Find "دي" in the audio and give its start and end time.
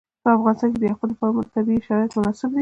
2.55-2.59